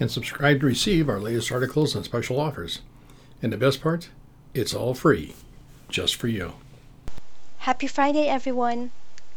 [0.00, 2.80] and subscribe to receive our latest articles and special offers.
[3.42, 4.08] And the best part,
[4.54, 5.34] it's all free,
[5.88, 6.54] just for you.
[7.58, 8.90] Happy Friday, everyone!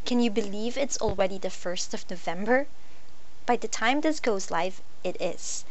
[0.05, 2.67] Can you believe it's already the 1st of November?
[3.45, 5.65] By the time this goes live, it is.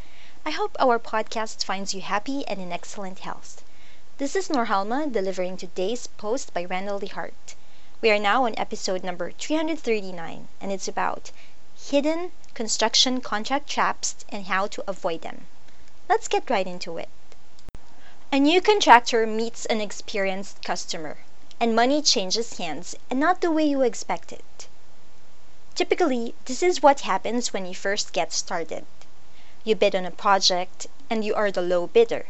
[0.44, 3.64] I hope our podcast finds you happy and in excellent health.
[4.18, 7.54] This is Norhalma delivering today's post by Randall Hart.
[8.00, 11.32] We are now on episode number 339, and it's about
[11.74, 15.46] hidden construction contract traps and how to avoid them.
[16.08, 17.10] Let's get right into it.
[18.32, 21.18] A new contractor meets an experienced customer,
[21.60, 24.68] and money changes hands and not the way you expect it.
[25.74, 28.86] Typically, this is what happens when you first get started.
[29.62, 32.24] You bid on a project and you are the low bidder.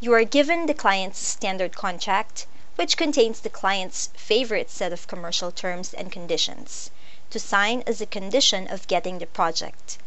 [0.00, 2.46] You are given the client's standard contract,
[2.76, 6.90] which contains the client's favorite set of commercial terms and conditions
[7.30, 9.98] to sign as a condition of getting the project.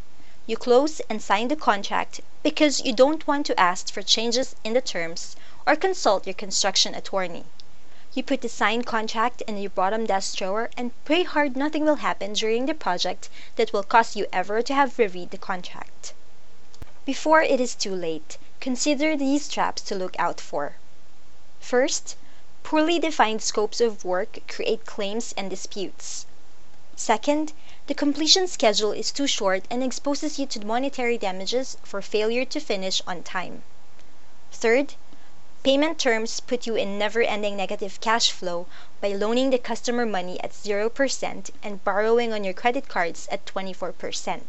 [0.46, 4.74] You close and sign the contract because you don't want to ask for changes in
[4.74, 5.34] the terms
[5.66, 7.46] or consult your construction attorney.
[8.12, 11.96] You put the signed contract in your bottom desk drawer and pray hard nothing will
[11.96, 16.12] happen during the project that will cause you ever to have reread the contract.
[17.04, 20.76] Before it is too late, consider these traps to look out for.
[21.58, 22.16] First,
[22.62, 26.26] poorly defined scopes of work create claims and disputes.
[26.96, 27.52] Second,
[27.88, 32.60] the completion schedule is too short and exposes you to monetary damages for failure to
[32.60, 33.64] finish on time.
[34.52, 34.94] Third,
[35.64, 38.66] payment terms put you in never ending negative cash flow
[39.00, 44.42] by loaning the customer money at 0% and borrowing on your credit cards at 24%.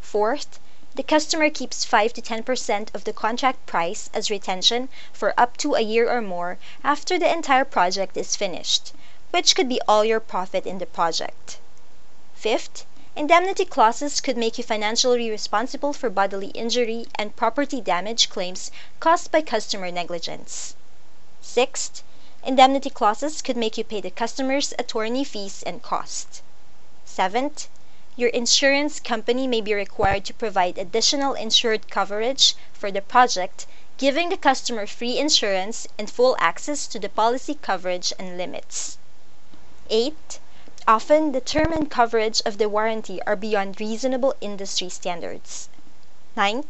[0.00, 0.58] Fourth,
[0.96, 5.74] the customer keeps 5 to 10% of the contract price as retention for up to
[5.74, 8.92] a year or more after the entire project is finished
[9.30, 11.58] which could be all your profit in the project.
[12.34, 18.70] Fifth, indemnity clauses could make you financially responsible for bodily injury and property damage claims
[19.00, 20.74] caused by customer negligence.
[21.42, 22.02] Sixth,
[22.42, 26.42] indemnity clauses could make you pay the customer's attorney fees and costs.
[27.04, 27.68] Seventh,
[28.16, 33.66] your insurance company may be required to provide additional insured coverage for the project,
[33.98, 38.96] giving the customer free insurance and full access to the policy coverage and limits.
[39.90, 40.38] 8.
[40.86, 45.70] Often the term and coverage of the warranty are beyond reasonable industry standards.
[46.36, 46.62] 9.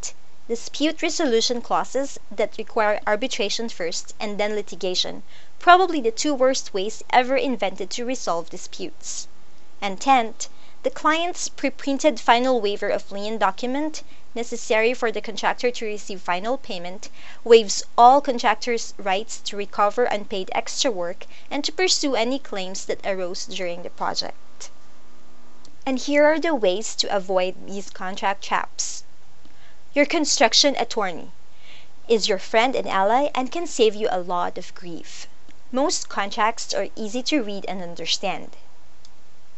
[0.47, 5.25] Dispute resolution clauses that require arbitration first and then litigation,
[5.59, 9.27] probably the two worst ways ever invented to resolve disputes.
[9.81, 10.35] And 10.
[10.85, 16.57] The client's preprinted final waiver of lien document necessary for the contractor to receive final
[16.57, 17.11] payment,
[17.43, 23.05] waives all contractor's rights to recover unpaid extra work and to pursue any claims that
[23.05, 24.71] arose during the project.
[25.85, 29.03] And here are the ways to avoid these contract traps.
[29.95, 31.33] Your construction attorney
[32.07, 35.27] is your friend and ally and can save you a lot of grief.
[35.73, 38.57] Most contracts are easy to read and understand.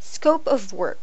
[0.00, 0.98] Scope of work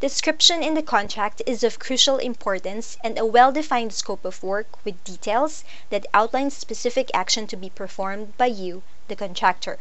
[0.00, 4.68] Description in the contract is of crucial importance and a well defined scope of work
[4.84, 9.80] with details that outline specific action to be performed by you, the contractor.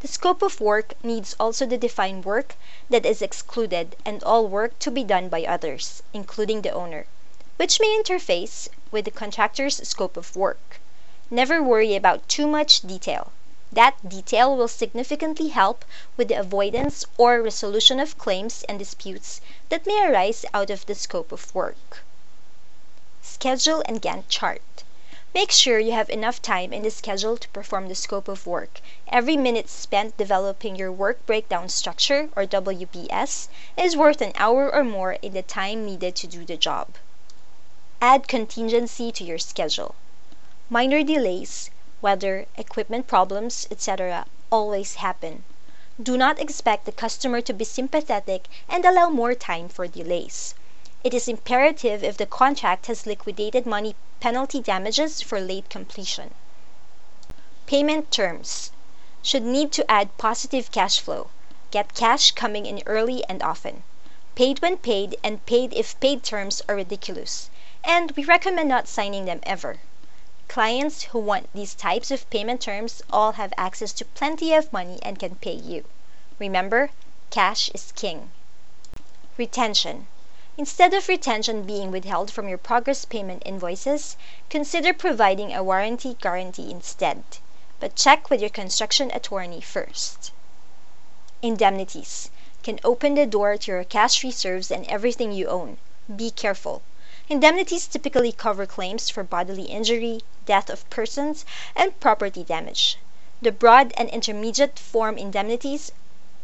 [0.00, 2.54] The scope of work needs also to define work
[2.88, 7.04] that is excluded and all work to be done by others, including the owner,
[7.58, 10.80] which may interface with the contractor's scope of work.
[11.30, 13.32] Never worry about too much detail.
[13.72, 15.86] That detail will significantly help
[16.18, 19.40] with the avoidance or resolution of claims and disputes
[19.70, 22.04] that may arise out of the scope of work.
[23.22, 24.84] Schedule and Gantt chart.
[25.34, 28.82] Make sure you have enough time in the schedule to perform the scope of work.
[29.08, 33.48] Every minute spent developing your work breakdown structure, or WBS,
[33.78, 36.96] is worth an hour or more in the time needed to do the job.
[38.02, 39.94] Add contingency to your schedule.
[40.68, 41.70] Minor delays,
[42.02, 45.44] weather, equipment problems, etc., always happen.
[46.02, 50.54] Do not expect the customer to be sympathetic and allow more time for delays.
[51.04, 56.34] It is imperative if the contract has liquidated money penalty damages for late completion.
[57.66, 58.72] Payment terms
[59.22, 61.30] should need to add positive cash flow.
[61.70, 63.84] Get cash coming in early and often.
[64.34, 67.48] Paid when paid and paid if paid terms are ridiculous.
[67.84, 69.78] and we recommend not signing them ever.
[70.52, 74.98] Clients who want these types of payment terms all have access to plenty of money
[75.02, 75.86] and can pay you.
[76.38, 76.90] Remember,
[77.30, 78.30] cash is king.
[79.38, 80.08] Retention.
[80.58, 84.18] Instead of retention being withheld from your progress payment invoices,
[84.50, 87.24] consider providing a warranty guarantee instead.
[87.80, 90.32] But check with your construction attorney first.
[91.40, 92.30] Indemnities
[92.62, 95.78] can open the door to your cash reserves and everything you own.
[96.14, 96.82] Be careful.
[97.32, 102.98] Indemnities typically cover claims for bodily injury, death of persons, and property damage.
[103.40, 105.92] The broad and intermediate form indemnities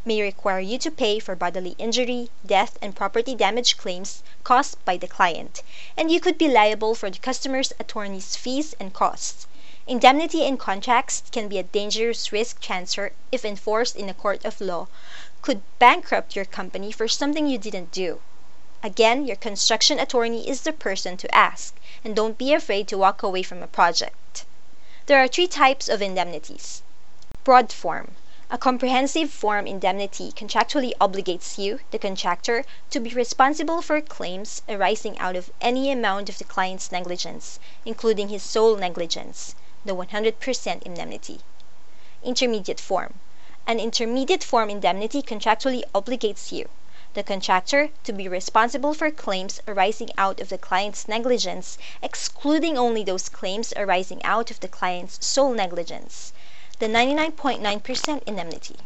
[0.07, 4.97] may require you to pay for bodily injury, death, and property damage claims caused by
[4.97, 5.63] the client,
[5.95, 9.47] and you could be liable for the customer's attorney's fees and costs.
[9.87, 14.59] Indemnity in contracts can be a dangerous risk transfer if enforced in a court of
[14.59, 14.89] law,
[15.43, 18.23] could bankrupt your company for something you didn't do.
[18.81, 23.25] Again, your construction attorney is the person to ask, and don't be afraid to walk
[23.25, 24.45] away from a project.
[25.07, 26.83] There are three types of indemnities.
[27.43, 28.15] Broad form.
[28.53, 35.19] A comprehensive form indemnity contractually obligates you, the contractor, to be responsible for claims arising
[35.19, 41.41] out of any amount of the client's negligence, including his sole negligence, the 100% indemnity.
[42.23, 43.19] Intermediate form.
[43.67, 46.69] An intermediate form indemnity contractually obligates you,
[47.15, 53.03] the contractor, to be responsible for claims arising out of the client's negligence, excluding only
[53.03, 56.33] those claims arising out of the client's sole negligence
[56.79, 58.77] the 99.9% indemnity.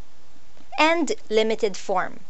[0.78, 2.20] And limited form.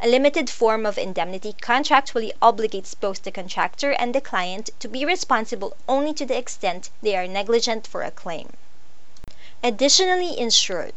[0.00, 5.04] A limited form of indemnity contractually obligates both the contractor and the client to be
[5.04, 8.54] responsible only to the extent they are negligent for a claim.
[9.62, 10.94] Additionally insured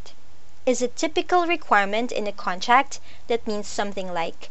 [0.66, 4.50] is a typical requirement in a contract that means something like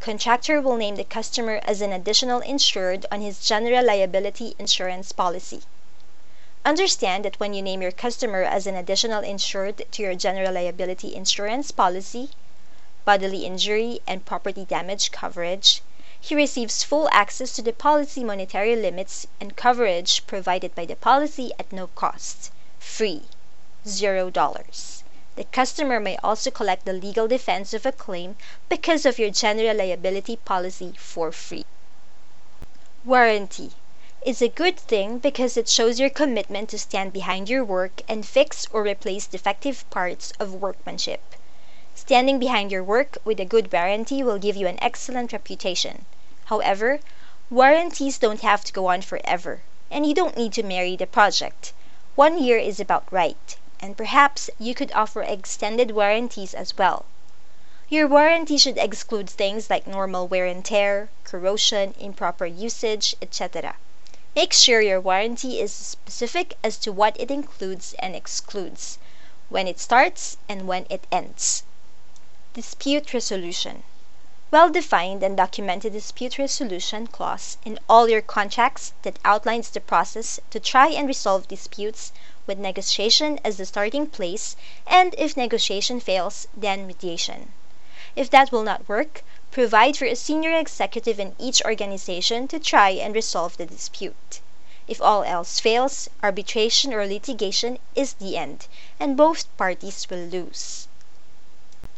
[0.00, 5.62] contractor will name the customer as an additional insured on his general liability insurance policy.
[6.64, 11.14] Understand that when you name your customer as an additional insured to your general liability
[11.14, 12.30] insurance policy,
[13.04, 15.82] bodily injury and property damage coverage,
[16.20, 21.52] he receives full access to the policy monetary limits and coverage provided by the policy
[21.58, 22.50] at no cost.
[22.80, 23.22] Free.
[23.86, 25.01] Zero dollars.
[25.34, 28.36] The customer may also collect the legal defense of a claim
[28.68, 31.64] because of your general liability policy for free.
[33.04, 33.72] Warranty
[34.26, 38.26] is a good thing because it shows your commitment to stand behind your work and
[38.26, 41.34] fix or replace defective parts of workmanship.
[41.94, 46.04] Standing behind your work with a good warranty will give you an excellent reputation.
[46.44, 47.00] However,
[47.50, 51.72] warranties don't have to go on forever, and you don't need to marry the project.
[52.16, 57.04] One year is about right, and perhaps you could offer extended warranties as well.
[57.88, 63.74] Your warranty should exclude things like normal wear and tear, corrosion, improper usage, etc.
[64.36, 68.98] Make sure your warranty is specific as to what it includes and excludes,
[69.48, 71.64] when it starts and when it ends.
[72.54, 73.82] Dispute resolution.
[74.52, 80.38] Well defined and documented dispute resolution clause in all your contracts that outlines the process
[80.50, 82.12] to try and resolve disputes
[82.46, 84.56] with negotiation as the starting place
[84.86, 87.52] and if negotiation fails, then mediation.
[88.16, 89.22] If that will not work,
[89.52, 94.40] Provide for a senior executive in each organization to try and resolve the dispute.
[94.88, 98.66] If all else fails, arbitration or litigation is the end,
[98.98, 100.88] and both parties will lose.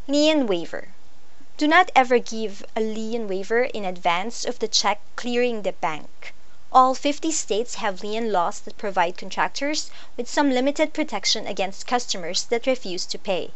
[0.08, 0.88] Lien waiver.
[1.56, 6.34] Do not ever give a lien waiver in advance of the check clearing the bank.
[6.76, 12.42] All 50 states have lien laws that provide contractors with some limited protection against customers
[12.46, 13.52] that refuse to pay.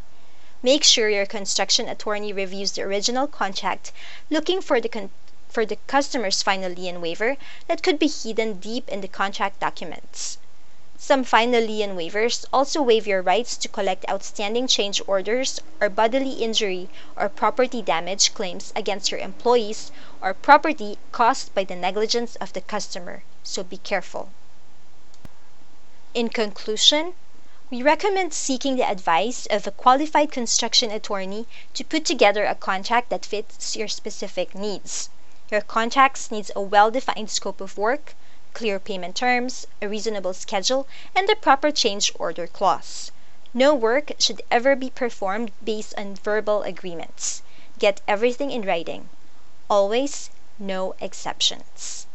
[0.62, 3.90] Make sure your construction attorney reviews the original contract,
[4.30, 5.10] looking for the con-
[5.48, 10.38] for the customer's final lien waiver that could be hidden deep in the contract documents.
[11.00, 16.32] Some final lien waivers also waive your rights to collect outstanding change orders or bodily
[16.42, 22.52] injury or property damage claims against your employees or property caused by the negligence of
[22.52, 24.30] the customer, so be careful.
[26.14, 27.14] In conclusion,
[27.70, 33.10] we recommend seeking the advice of a qualified construction attorney to put together a contract
[33.10, 35.10] that fits your specific needs.
[35.48, 38.16] Your contracts needs a well-defined scope of work,
[38.58, 43.12] clear payment terms, a reasonable schedule, and a proper change order clause.
[43.54, 47.42] No work should ever be performed based on verbal agreements.
[47.78, 49.10] Get everything in writing.
[49.70, 52.08] Always no exceptions.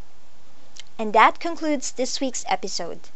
[0.99, 3.07] And that concludes this week's episode.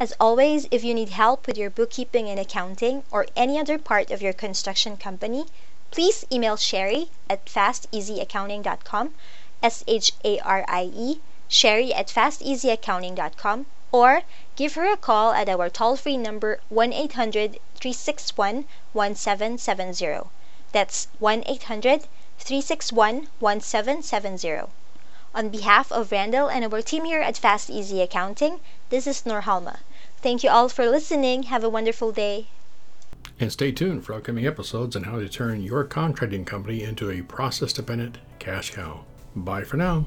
[0.00, 4.10] As always, if you need help with your bookkeeping and accounting or any other part
[4.10, 5.46] of your construction company,
[5.92, 9.14] please email Sharie at fasteasyaccounting.com,
[9.62, 14.22] S H A R I E Sharie at fasteasyaccounting.com, or
[14.56, 20.28] give her a call at our toll free number 1 800 361 1770.
[20.72, 24.70] That's 1 800 361 1770.
[25.34, 28.60] On behalf of Randall and our team here at Fast Easy Accounting,
[28.90, 29.78] this is Norhalma.
[30.22, 31.44] Thank you all for listening.
[31.44, 32.48] Have a wonderful day.
[33.38, 37.22] And stay tuned for upcoming episodes on how to turn your contracting company into a
[37.22, 39.04] process dependent cash cow.
[39.34, 40.06] Bye for now.